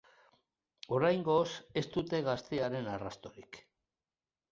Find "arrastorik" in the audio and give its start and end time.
2.95-3.61